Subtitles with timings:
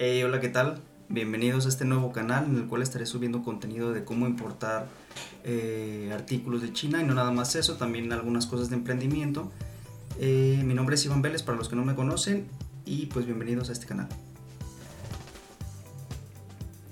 [0.00, 0.80] Hey, hola, ¿qué tal?
[1.08, 4.86] Bienvenidos a este nuevo canal en el cual estaré subiendo contenido de cómo importar
[5.42, 9.50] eh, artículos de China y no nada más eso, también algunas cosas de emprendimiento.
[10.20, 12.46] Eh, mi nombre es Iván Vélez para los que no me conocen
[12.84, 14.08] y pues bienvenidos a este canal.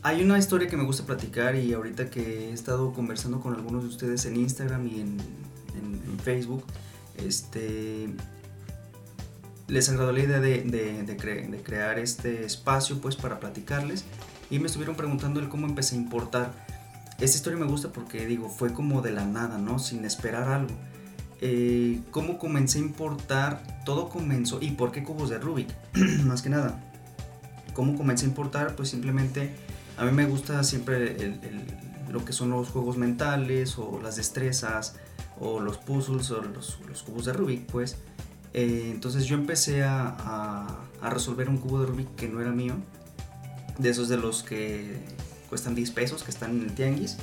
[0.03, 3.85] Hay una historia que me gusta platicar y ahorita que he estado conversando con algunos
[3.85, 5.17] de ustedes en Instagram y en,
[5.77, 6.65] en Facebook,
[7.19, 8.09] este,
[9.69, 14.05] les agradó la idea de, crear este espacio pues para platicarles
[14.49, 16.53] y me estuvieron preguntando el cómo empecé a importar.
[17.19, 19.79] Esta historia me gusta porque digo, fue como de la nada, ¿no?
[19.79, 20.75] Sin esperar algo.
[21.41, 23.83] Eh, ¿Cómo comencé a importar?
[23.85, 24.59] Todo comenzó.
[24.61, 25.69] ¿Y por qué cubos de Rubik?
[26.25, 26.81] Más que nada.
[27.73, 28.77] ¿Cómo comencé a importar?
[28.77, 29.55] Pues simplemente
[29.97, 31.17] a mí me gusta siempre
[32.11, 34.97] lo que son los juegos mentales o las destrezas
[35.41, 37.97] o los puzzles o los cubos de Rubik, pues.
[38.57, 42.75] Eh, entonces yo empecé a, resolver un cubo de Rubik que no era mío,
[43.79, 44.97] de esos de los que
[45.49, 47.19] cuestan 10 pesos, que están en el tianguis.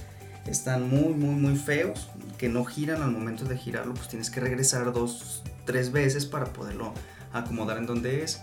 [0.45, 4.39] Están muy, muy, muy feos, que no giran al momento de girarlo, pues tienes que
[4.41, 6.93] regresar dos, tres veces para poderlo
[7.33, 8.41] acomodar en donde es.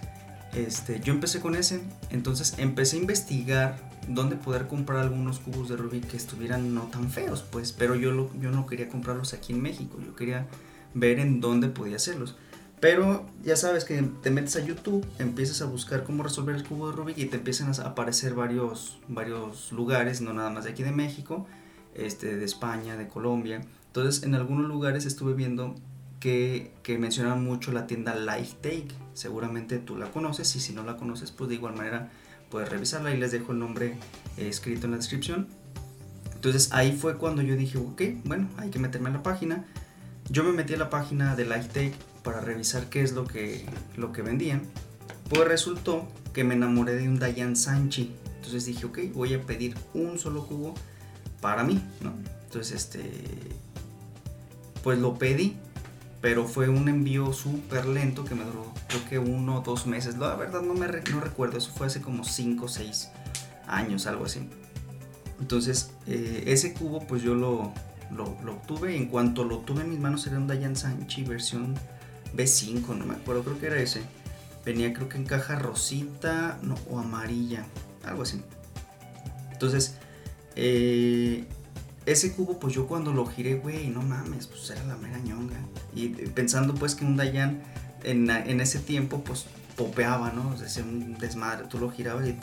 [0.52, 1.80] Este, yo empecé con ese,
[2.11, 7.08] entonces empecé a investigar dónde poder comprar algunos cubos de Rubik que estuvieran no tan
[7.08, 10.48] feos, pues, pero yo, yo no quería comprarlos aquí en México, yo quería
[10.92, 12.34] ver en dónde podía hacerlos.
[12.81, 16.91] Pero ya sabes que te metes a YouTube, empiezas a buscar cómo resolver el cubo
[16.91, 20.83] de Rubik y te empiezan a aparecer varios, varios lugares, no nada más de aquí
[20.83, 21.47] de México,
[21.95, 23.61] este, de España, de Colombia.
[23.89, 25.75] Entonces en algunos lugares estuve viendo
[26.20, 28.95] que, que mencionaban mucho la tienda Life Take.
[29.12, 32.11] Seguramente tú la conoces y si no la conoces pues de igual manera
[32.51, 33.98] puedes revisarla y les dejo el nombre
[34.39, 35.48] eh, escrito en la descripción.
[36.34, 39.67] Entonces ahí fue cuando yo dije, ok, bueno, hay que meterme a la página.
[40.31, 43.64] Yo me metí a la página de Life Take para revisar qué es lo que,
[43.96, 44.62] lo que vendían,
[45.28, 48.14] pues resultó que me enamoré de un Dayan Sanchi.
[48.36, 50.74] Entonces dije, ok, voy a pedir un solo cubo
[51.40, 52.12] para mí, ¿no?
[52.44, 53.02] Entonces, este,
[54.82, 55.56] pues lo pedí,
[56.20, 60.18] pero fue un envío súper lento que me duró creo que uno o dos meses.
[60.18, 63.08] La verdad no me no recuerdo, eso fue hace como cinco o seis
[63.66, 64.40] años, algo así.
[65.40, 67.72] Entonces, eh, ese cubo pues yo lo,
[68.11, 68.96] lo, lo, obtuve.
[68.96, 71.74] En cuanto lo tuve en mis manos era un Dayan Sanchi versión
[72.36, 74.02] B5, no me acuerdo, creo que era ese.
[74.64, 77.64] Venía creo que en caja rosita no, o amarilla,
[78.05, 78.42] algo así.
[79.52, 79.96] Entonces,
[80.57, 81.45] eh,
[82.07, 85.57] ese cubo, pues yo cuando lo giré, güey, no mames, pues era la mera ñonga.
[85.95, 87.63] Y pensando pues que un Dayan
[88.05, 89.46] en, en ese tiempo, pues
[89.77, 90.51] popeaba, ¿no?
[90.51, 92.36] O sea, un desmadre, tú lo girabas y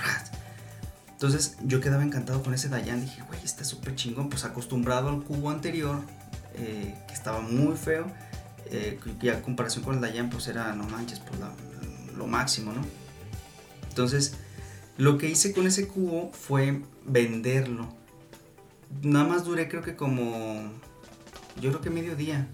[1.11, 5.23] Entonces yo quedaba encantado con ese Dayan, dije, güey, está súper chingón, pues acostumbrado al
[5.23, 6.01] cubo anterior,
[6.55, 8.11] eh, que estaba muy feo
[8.71, 11.39] eh, a comparación con el Dayan pues era, no manches, pues
[12.15, 12.81] lo máximo, ¿no?
[13.89, 14.35] Entonces,
[14.97, 17.87] lo que hice con ese cubo fue venderlo.
[19.01, 20.71] Nada más duré creo que como,
[21.61, 22.47] yo creo que medio día.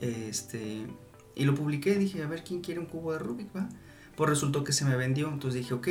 [0.00, 0.86] Este,
[1.34, 3.68] y lo publiqué, dije, a ver quién quiere un cubo de Rubik, ¿va?
[4.16, 5.88] Pues resultó que se me vendió, entonces dije, ok,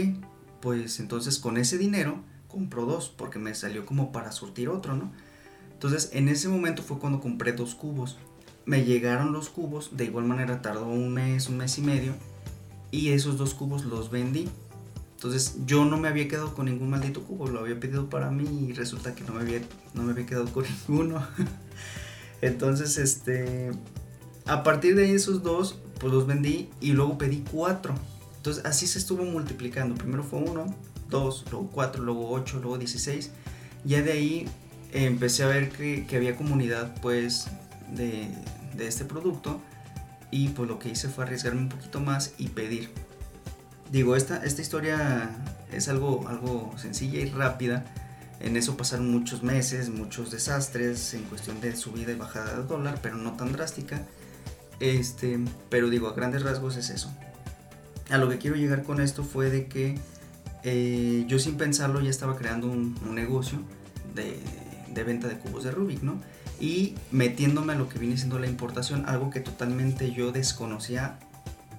[0.62, 5.12] pues entonces con ese dinero compro dos, porque me salió como para surtir otro, ¿no?
[5.72, 8.18] Entonces en ese momento fue cuando compré dos cubos
[8.68, 12.14] me llegaron los cubos, de igual manera tardó un mes, un mes y medio,
[12.92, 14.50] y esos dos cubos los vendí.
[15.16, 18.68] Entonces yo no me había quedado con ningún maldito cubo, lo había pedido para mí
[18.68, 19.62] y resulta que no me había,
[19.94, 21.26] no me había quedado con ninguno.
[22.42, 23.72] Entonces, este,
[24.46, 27.96] a partir de esos dos, pues los vendí y luego pedí cuatro.
[28.36, 29.96] Entonces así se estuvo multiplicando.
[29.96, 30.76] Primero fue uno,
[31.10, 33.32] dos, luego cuatro, luego ocho, luego dieciséis.
[33.86, 34.50] Ya de ahí
[34.92, 37.48] empecé a ver que, que había comunidad pues
[37.96, 38.28] de,
[38.76, 39.62] de este producto
[40.32, 42.90] y pues lo que hice fue arriesgarme un poquito más y pedir.
[43.92, 45.30] Digo, esta, esta historia
[45.72, 47.86] es algo, algo sencilla y rápida.
[48.40, 53.00] En eso pasaron muchos meses, muchos desastres en cuestión de subida y bajada del dólar,
[53.02, 54.06] pero no tan drástica.
[54.80, 55.40] Este,
[55.70, 57.12] pero digo, a grandes rasgos es eso.
[58.10, 59.98] A lo que quiero llegar con esto fue de que
[60.64, 63.60] eh, yo sin pensarlo ya estaba creando un, negocio
[64.14, 64.38] de,
[64.94, 66.22] de, venta de cubos de Rubik, ¿no?
[66.60, 71.20] Y metiéndome a lo que viene siendo la importación, algo que totalmente yo desconocía,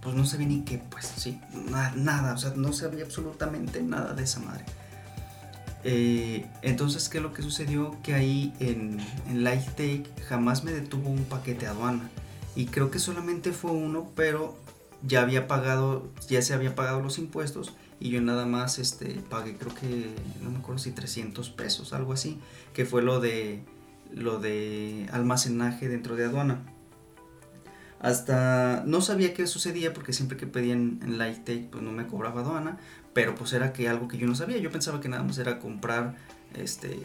[0.03, 1.41] pues no sabía ni qué, pues sí,
[1.97, 4.65] nada, o sea, no sabía absolutamente nada de esa madre.
[5.85, 7.97] Eh, entonces, ¿qué es lo que sucedió?
[8.03, 8.99] Que ahí en,
[9.29, 12.11] en Take jamás me detuvo un paquete aduana.
[12.57, 14.57] Y creo que solamente fue uno, pero
[15.07, 19.57] ya había pagado, ya se había pagado los impuestos y yo nada más este, pagué,
[19.57, 22.39] creo que, no me acuerdo si 300 pesos, algo así,
[22.73, 23.63] que fue lo de
[24.13, 26.61] lo de almacenaje dentro de aduana.
[28.01, 32.07] Hasta no sabía qué sucedía porque siempre que pedían en Light Take pues no me
[32.07, 32.79] cobraba aduana,
[33.13, 34.59] pero pues era que algo que yo no sabía.
[34.59, 36.17] Yo pensaba que nada más era comprar
[36.55, 36.99] este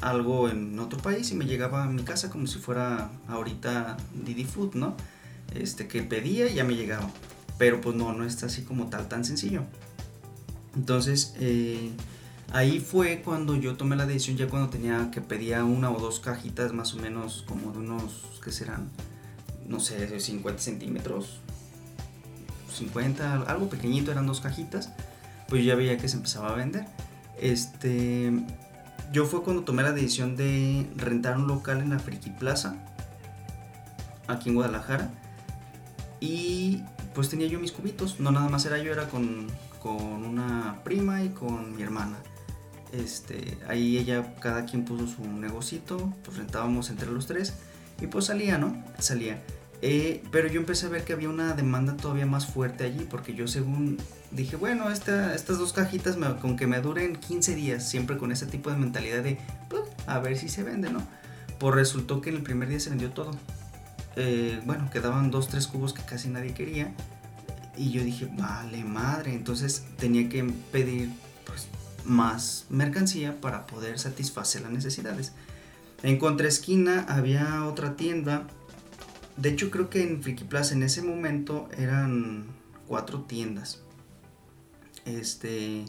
[0.00, 4.44] algo en otro país y me llegaba a mi casa como si fuera ahorita Didi
[4.44, 4.96] Food, ¿no?
[5.54, 7.10] Este que pedía y ya me llegaba.
[7.58, 9.64] Pero pues no, no está así como tal tan sencillo.
[10.76, 11.90] Entonces, eh,
[12.52, 16.20] ahí fue cuando yo tomé la decisión, ya cuando tenía que pedía una o dos
[16.20, 18.88] cajitas más o menos como de unos, ¿qué serán?
[19.66, 21.40] No sé, 50 centímetros,
[22.72, 24.90] 50, algo pequeñito, eran dos cajitas,
[25.48, 26.86] pues ya veía que se empezaba a vender.
[27.40, 28.32] Este,
[29.12, 32.76] yo fue cuando tomé la decisión de rentar un local en la Friki Plaza,
[34.26, 35.10] aquí en Guadalajara,
[36.20, 36.82] y
[37.14, 39.46] pues tenía yo mis cubitos, no nada más era yo, era con,
[39.80, 42.16] con una prima y con mi hermana.
[42.92, 47.54] Este, ahí ella, cada quien puso su negocito, pues rentábamos entre los tres
[48.00, 48.82] y pues salía, ¿no?
[48.98, 49.42] Salía.
[49.80, 53.34] Eh, pero yo empecé a ver que había una demanda todavía más fuerte allí, porque
[53.34, 53.98] yo según
[54.30, 58.70] dije, bueno, estas dos cajitas con que me duren 15 días, siempre con ese tipo
[58.70, 59.38] de mentalidad de,
[59.68, 61.00] pues, a ver si se vende, ¿no?
[61.58, 63.30] Pues resultó que en el primer día se vendió todo.
[64.16, 66.92] Eh, bueno, quedaban dos, tres cubos que casi nadie quería.
[67.76, 70.42] Y yo dije, vale madre, entonces tenía que
[70.72, 71.10] pedir
[71.46, 71.68] pues,
[72.04, 75.32] más mercancía para poder satisfacer las necesidades.
[76.02, 78.46] En contraesquina había otra tienda
[79.38, 82.46] de hecho, creo que en Friki Plaza en ese momento eran
[82.88, 83.80] cuatro tiendas.
[85.04, 85.84] Este.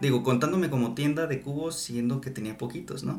[0.00, 3.18] Digo, contándome como tienda de cubos, siendo que tenía poquitos, ¿no?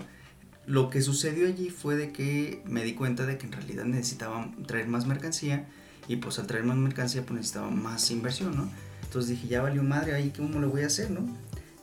[0.65, 4.63] Lo que sucedió allí fue de que me di cuenta de que en realidad necesitaban
[4.63, 5.67] traer más mercancía
[6.07, 8.69] y pues al traer más mercancía pues necesitaba más inversión, ¿no?
[9.03, 11.27] Entonces dije, ya valió madre, ahí cómo lo voy a hacer, ¿no?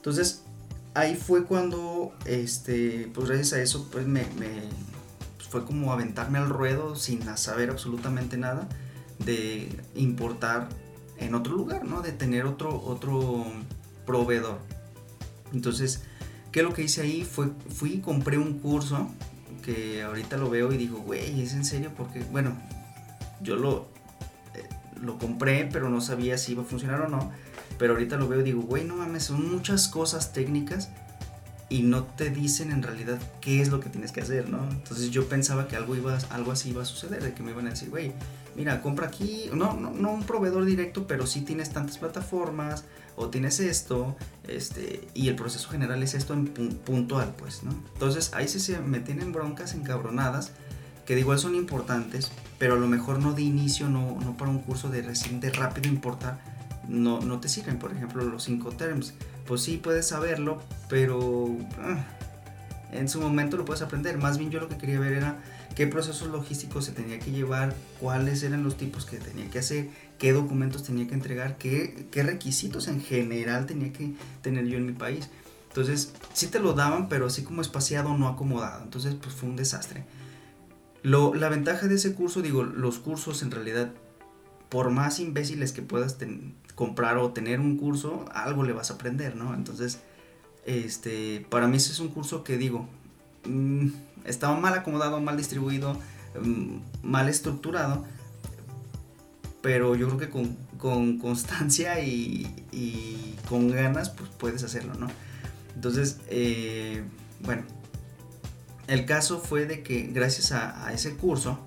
[0.07, 0.41] Entonces
[0.93, 4.23] ahí fue cuando, este, pues gracias a eso pues me,
[5.49, 8.69] fue como aventarme al ruedo sin saber absolutamente nada
[9.19, 10.69] de importar
[11.17, 12.01] en otro lugar, ¿no?
[12.01, 13.43] De tener otro, otro
[14.05, 14.59] proveedor.
[15.51, 16.03] Entonces,
[16.53, 17.25] ¿qué es lo que hice ahí?
[17.25, 19.09] Fue, fui y compré un curso
[19.61, 21.91] que ahorita lo veo y digo, güey, ¿es en serio?
[21.97, 22.57] Porque, bueno,
[23.41, 23.89] yo lo,
[24.55, 24.69] eh,
[25.01, 27.29] lo compré, pero no sabía si iba a funcionar o no.
[27.77, 30.89] Pero ahorita lo veo y digo, güey, no mames, son muchas cosas técnicas
[31.69, 34.63] y no te dicen en realidad qué es lo que tienes que hacer, ¿no?
[34.69, 37.67] Entonces yo pensaba que algo, iba, algo así iba a suceder, de que me iban
[37.67, 38.13] a decir, güey,
[38.55, 42.85] mira, compra aquí, no, no, un proveedor directo, pero sí tienes tantas plataformas
[43.17, 44.15] o tienes esto,
[44.47, 47.71] este, y el proceso general es esto en puntual, pues, ¿no?
[47.93, 50.53] Entonces ahí sí se me tienen broncas encabronadas,
[51.05, 54.51] que de igual son importantes, pero a lo mejor no de inicio, no, no para
[54.51, 56.39] un curso de recién, de rápido importar,
[56.87, 59.13] no, no te sirven, por ejemplo, los cinco terms
[59.47, 62.03] pues sí puedes saberlo, pero ah,
[62.91, 64.17] en su momento lo puedes aprender.
[64.17, 65.39] Más bien yo lo que quería ver era
[65.75, 69.89] qué procesos logísticos se tenía que llevar, cuáles eran los tipos que tenía que hacer,
[70.19, 74.85] qué documentos tenía que entregar, qué, qué requisitos en general tenía que tener yo en
[74.85, 75.29] mi país.
[75.69, 78.83] Entonces, sí te lo daban, pero así como espaciado, no acomodado.
[78.83, 80.05] Entonces, pues fue un desastre.
[81.03, 83.91] Lo, la ventaja de ese curso, digo, los cursos en realidad,
[84.69, 86.17] por más imbéciles que puedas
[86.75, 89.53] comprar o tener un curso, algo le vas a aprender, ¿no?
[89.53, 89.99] Entonces,
[90.65, 92.87] este, para mí ese es un curso que digo,
[93.45, 93.87] mm,
[94.25, 95.97] estaba mal acomodado, mal distribuido,
[96.41, 98.05] mm, mal estructurado,
[99.61, 100.29] pero yo creo que
[100.77, 105.07] con, constancia y, con ganas, pues puedes hacerlo, ¿no?
[105.73, 107.03] Entonces, eh,
[107.41, 107.63] bueno,
[108.87, 111.59] el caso fue de que gracias a, a ese curso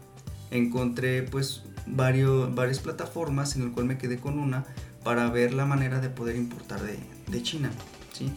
[0.51, 4.65] encontré pues varios, varias plataformas en el cual me quedé con una
[5.03, 7.71] para ver la manera de poder importar de, China.
[8.13, 8.33] ¿sí?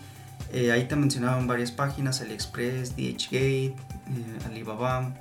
[0.51, 3.75] Eh, ahí te mencionaban varias páginas, AliExpress, DHgate, eh,
[4.45, 5.13] Alibaba,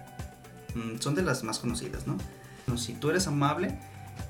[0.74, 2.16] mm, son de las más conocidas, ¿no?
[2.76, 3.76] Si tú eres amable,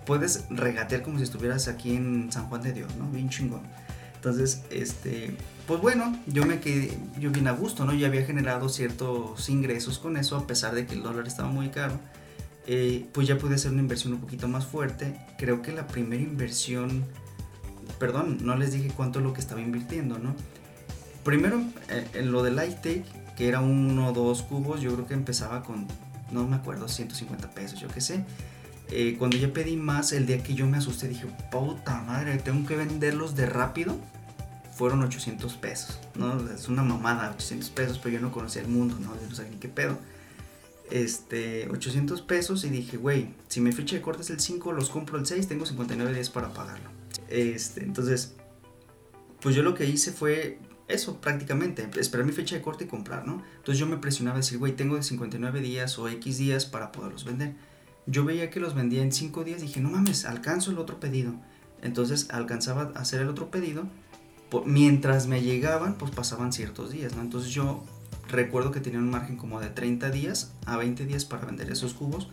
[0.07, 3.09] puedes regatear como si estuvieras aquí en San Juan de Dios, ¿no?
[3.11, 3.63] Bien chingón.
[4.15, 7.93] Entonces, este, pues bueno, yo me quedé, yo bien a gusto, ¿no?
[7.93, 11.71] Ya había generado ciertos ingresos con eso, a pesar de que el dólar estaba muy
[11.71, 11.99] caro.
[12.67, 15.17] Eh, pues ya pude hacer una inversión un poquito más fuerte.
[15.39, 17.05] Creo que la primera inversión,
[17.99, 20.35] perdón, no les dije cuánto es lo que estaba invirtiendo, ¿no?
[21.25, 23.05] Primero, eh, en lo de Lighttake,
[23.37, 25.87] que era uno o dos cubos, yo creo que empezaba con,
[26.31, 28.25] no me acuerdo, 150 pesos, yo qué sé.
[28.91, 32.67] Eh, cuando ya pedí más, el día que yo me asusté, dije, puta madre, tengo
[32.67, 33.97] que venderlos de rápido.
[34.75, 36.49] Fueron 800 pesos, ¿no?
[36.51, 39.15] Es una mamada, 800 pesos, pero yo no conocía el mundo, ¿no?
[39.21, 39.99] Yo no sabía ni qué pedo
[40.93, 44.91] este, 800 pesos y dije, güey, si mi fecha de corte es el 5, los
[44.91, 46.91] compro el 6, tengo 59 días para pagarlo.
[47.29, 48.35] Este, entonces,
[49.41, 50.59] pues yo lo que hice fue
[50.89, 53.43] eso prácticamente, esperar mi fecha de corte y comprar, ¿no?
[53.57, 56.93] Entonces yo me presionaba a decir, güey, tengo de 59 días o X días para
[56.93, 57.55] poderlos vender.
[58.07, 61.35] yo veía que los vendía en cinco días, dije, no mames, alcanzo el otro pedido.
[61.81, 63.89] Entonces alcanzaba a hacer el otro pedido,
[64.67, 67.23] mientras me llegaban, pues pasaban ciertos días, ¿no?
[67.23, 67.83] Entonces yo
[68.29, 71.95] recuerdo que tenía un margen como de 30 días a 20 días para vender esos
[71.95, 72.29] cubos,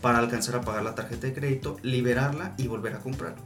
[0.00, 3.36] para alcanzar a pagar la tarjeta de crédito, liberarla y volver a comprar.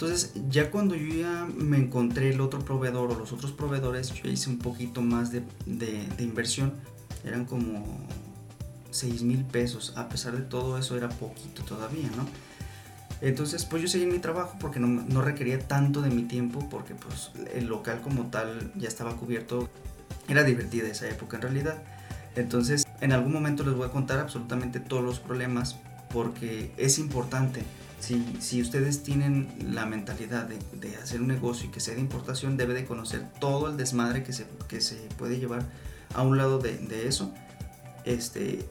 [0.00, 4.30] Entonces, ya cuando yo ya me encontré el otro proveedor o los otros proveedores, yo
[4.30, 6.72] hice un poquito más de, de, inversión.
[7.22, 7.84] Eran como
[8.92, 9.92] 6 mil pesos.
[9.98, 12.24] A pesar de todo eso, era poquito todavía, ¿no?
[13.20, 16.94] Entonces, pues yo seguí mi trabajo porque no, no, requería tanto de mi tiempo, porque
[16.94, 19.68] pues el local como tal ya estaba cubierto.
[20.30, 21.82] Era divertida esa época en realidad.
[22.36, 25.76] Entonces, en algún momento les voy a contar absolutamente todos los problemas,
[26.08, 27.64] porque es importante
[28.00, 32.74] si, ustedes tienen la mentalidad de, hacer un negocio y que sea de importación, debe
[32.74, 35.64] de conocer todo el desmadre que se, que se puede llevar
[36.14, 37.32] a un lado de, eso.
[38.04, 38.64] Este,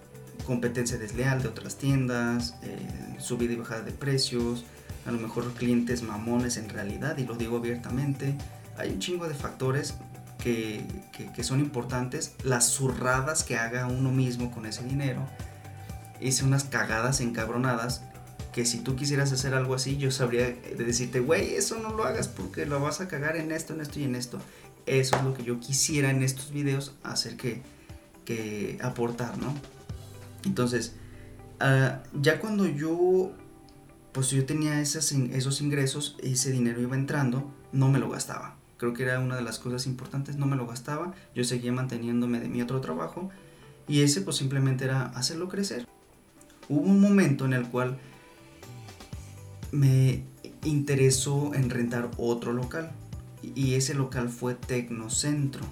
[0.46, 4.66] competencia desleal de otras tiendas, eh, subida y bajada de precios,
[5.06, 8.36] a lo mejor clientes mamones en realidad, y lo digo abiertamente.
[8.78, 9.96] Hay un chingo de factores
[10.40, 15.28] que, son importantes, las zurradas que haga uno mismo con ese dinero.
[16.22, 18.02] Hice unas cagadas encabronadas
[18.54, 22.28] que si tú quisieras hacer algo así, yo sabría decirte, güey, eso no lo hagas
[22.28, 24.40] porque lo vas a cagar en esto, en esto y en esto.
[24.86, 27.62] Eso es lo que yo quisiera en estos videos hacer que,
[28.26, 29.54] que aportar, ¿no?
[30.46, 30.94] Entonces,
[31.60, 33.32] ah, ya cuando yo,
[34.14, 38.56] pues yo tenía esos, esos ingresos, ese dinero iba entrando, no me lo gastaba.
[38.80, 42.40] Creo que era una de las cosas importantes, no me lo gastaba, yo seguía manteniéndome
[42.40, 43.30] de mi otro trabajo
[43.90, 45.86] y ese pues simplemente era hacerlo crecer.
[46.70, 47.98] Hubo un momento en el cual
[49.74, 50.24] me
[50.64, 52.92] interesó en rentar otro local
[53.44, 55.66] y ese local fue Tecnocentro.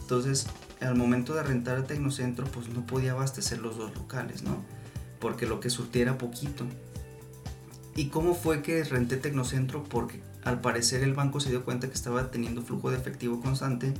[0.00, 0.46] Entonces,
[0.80, 4.62] al momento de rentar Tecnocentro, pues no podía abastecer los dos locales, ¿no?
[5.18, 6.64] Porque lo que surtía era poquito.
[7.94, 9.84] ¿Y cómo fue que renté Tecnocentro?
[9.84, 13.94] Porque al parecer el banco se dio cuenta que estaba teniendo flujo de efectivo constante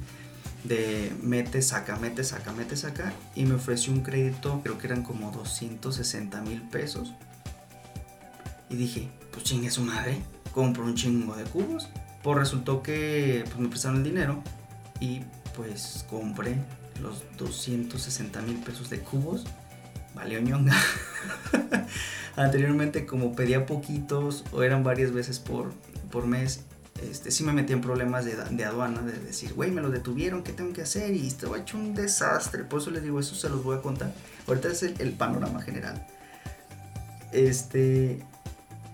[0.65, 5.03] de mete, saca, mete, saca, mete, saca y me ofreció un crédito, creo que eran
[5.03, 7.13] como 260 mil pesos.
[8.71, 10.23] Y dije, pues chingue su madre,
[10.53, 11.89] compro un chingo de cubos.
[12.23, 14.43] Pues resultó que pues, me prestaron el dinero
[15.01, 15.23] y
[15.57, 16.57] pues compré
[17.03, 19.45] los 260 mil pesos de cubos.
[20.15, 20.77] Valió ñonga.
[22.37, 25.73] Anteriormente como pedía poquitos o eran varias veces por,
[26.11, 26.65] por mes,
[27.03, 30.43] este, sí me metí en problemas de, de aduana, de decir, güey, me lo detuvieron,
[30.43, 31.15] ¿qué tengo que hacer?
[31.15, 32.65] Y estaba hecho un desastre.
[32.65, 34.13] Por eso les digo, eso se los voy a contar.
[34.47, 36.07] Ahorita es el, el panorama general.
[37.33, 38.23] Este,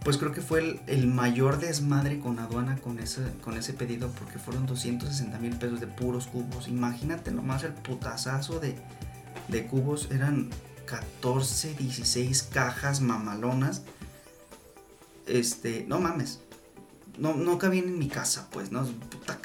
[0.05, 4.39] pues creo que fue el, mayor desmadre con aduana con ese, con ese pedido porque
[4.39, 6.69] fueron 260 mil pesos de puros cubos.
[6.69, 8.77] Imagínate nomás el putazazo de,
[9.49, 10.09] de cubos.
[10.11, 10.51] Eran
[10.89, 13.83] 14, 16 cajas mamalonas.
[15.27, 16.41] Este, no mames.
[17.19, 18.85] No, no cabían en mi casa, pues, ¿no?
[18.85, 19.39] Puta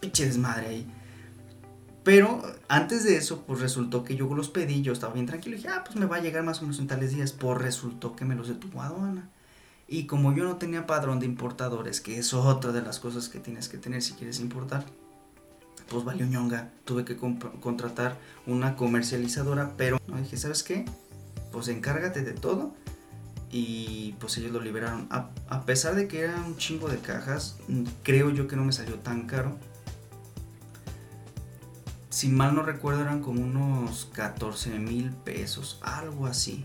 [0.00, 0.86] pinche desmadre ahí.
[2.02, 5.58] Pero antes de eso, pues resultó que yo los pedí, yo estaba bien tranquilo y
[5.58, 7.32] dije, ah, pues me va a llegar más o menos en tales días.
[7.32, 9.30] Pues resultó que me los detuvo aduana.
[9.86, 13.40] Y como yo no tenía padrón de importadores, que es otra de las cosas que
[13.40, 14.84] tienes que tener si quieres importar,
[15.90, 16.70] pues valió ñonga.
[16.86, 18.16] Tuve que contratar
[18.46, 20.16] una comercializadora, pero ¿no?
[20.16, 20.86] dije, ¿sabes qué?
[21.52, 22.72] Pues encárgate de todo.
[23.50, 25.08] Y pues ellos lo liberaron.
[25.10, 27.58] A, a pesar de que era un chingo de cajas,
[28.04, 29.58] creo yo que no me salió tan caro.
[32.08, 36.64] Si mal no recuerdo, eran como unos 14 mil pesos, algo así.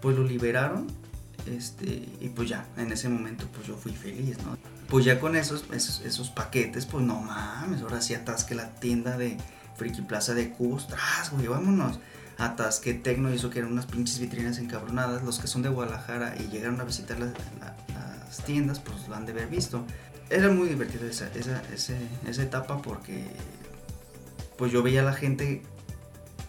[0.00, 0.88] Pues lo liberaron
[1.46, 4.56] este, y pues ya, en ese momento pues yo fui feliz, ¿no?
[4.92, 9.38] Pues ya con esos, esos, paquetes, pues no mames, ahora sí atasque la tienda de
[9.74, 11.98] Friki Plaza de cubos, tras, güey, vámonos.
[12.36, 15.22] Atasque Tecno hizo que eran unas pinches vitrinas encabronadas.
[15.22, 17.32] Los que son de Guadalajara y llegaron a visitar las,
[18.44, 19.82] tiendas, pues lo han de haber visto.
[20.28, 23.24] Era muy divertido esa, esa, esa etapa porque
[24.58, 25.62] pues yo veía a la gente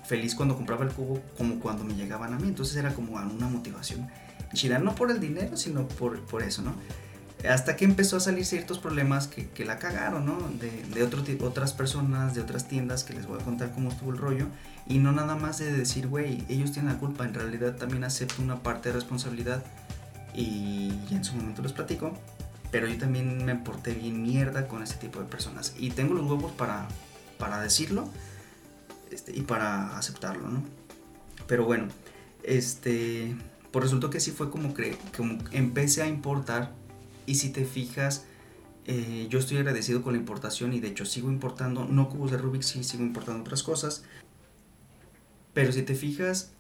[0.06, 2.50] feliz cuando compraba el cubo como cuando me llegaban a mí.
[2.50, 4.10] Entonces era como una motivación
[4.54, 6.76] chida, no por el dinero, sino por, por eso, ¿no?
[7.50, 10.38] Hasta que empezó a salir ciertos problemas que, que la cagaron, ¿no?
[10.60, 14.12] De, de otro, otras personas, de otras tiendas, que les voy a contar cómo estuvo
[14.12, 14.48] el rollo.
[14.88, 18.42] Y no nada más de decir, güey, ellos tienen la culpa, en realidad también acepto
[18.42, 19.64] una parte de responsabilidad.
[20.34, 22.18] Y en su momento les platico.
[22.72, 25.76] Pero yo también me porté bien mierda con ese tipo de personas.
[25.78, 26.88] Y tengo los huevos para,
[27.38, 28.10] para decirlo
[29.12, 30.64] este, y para aceptarlo, ¿no?
[31.46, 31.88] Pero bueno,
[32.42, 33.36] este
[33.72, 36.72] pues resultó que sí fue como que como empecé a importar
[37.26, 38.26] y si te fijas,
[38.86, 42.38] eh, yo estoy agradecido con la importación y de hecho sigo importando, no cubos de
[42.38, 44.04] Rubik, sí sigo importando otras cosas.
[45.54, 46.52] Pero si te fijas,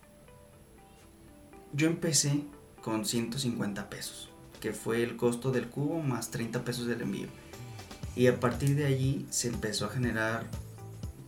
[1.73, 2.43] yo empecé
[2.81, 4.29] con 150 pesos,
[4.61, 7.27] que fue el costo del cubo más 30 pesos del envío.
[8.15, 10.45] Y a partir de allí se empezó a generar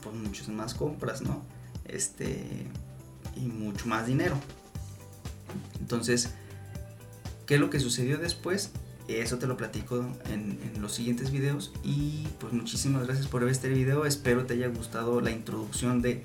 [0.04, 1.44] pues muchas más compras, ¿no?
[1.86, 2.68] Este
[3.36, 4.38] y mucho más dinero.
[5.80, 6.34] Entonces,
[7.48, 8.72] ¿qué es lo que sucedió después?
[9.08, 11.72] Eso te lo platico en, los siguientes videos.
[11.84, 14.06] Y pues muchísimas gracias por ver este video.
[14.06, 16.22] Espero te haya gustado la introducción de,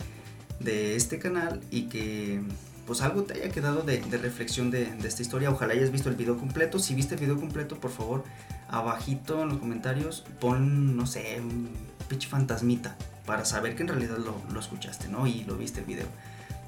[0.64, 2.42] este canal y que
[2.86, 5.50] pues algo te haya quedado de, reflexión de, esta historia.
[5.50, 6.78] Ojalá hayas visto el video completo.
[6.78, 8.24] Si viste el video completo, por favor,
[8.68, 11.68] abajito en los comentarios pon, no sé, un
[12.08, 12.96] pitch fantasmita
[13.26, 15.26] para saber que en realidad lo, lo escuchaste, ¿no?
[15.26, 16.06] Y lo viste el video.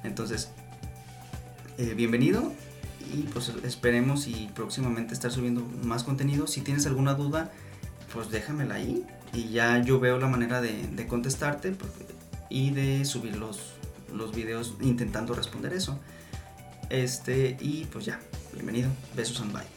[0.03, 0.49] Entonces,
[1.77, 2.53] eh, bienvenido
[3.13, 6.47] y pues esperemos y próximamente estar subiendo más contenido.
[6.47, 7.51] Si tienes alguna duda,
[8.13, 11.75] pues déjamela ahí y ya yo veo la manera de, contestarte
[12.49, 13.73] y de subir los,
[14.13, 15.99] los videos intentando responder eso.
[16.89, 18.19] Este, y pues ya,
[18.53, 19.72] bienvenido, besos and bye.